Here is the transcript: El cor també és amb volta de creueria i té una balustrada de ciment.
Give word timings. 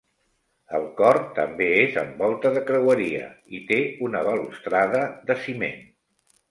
El 0.77 0.87
cor 1.01 1.19
també 1.41 1.67
és 1.83 1.99
amb 2.03 2.23
volta 2.25 2.53
de 2.57 2.65
creueria 2.71 3.29
i 3.59 3.63
té 3.73 3.81
una 4.09 4.27
balustrada 4.33 5.09
de 5.31 5.39
ciment. 5.47 5.83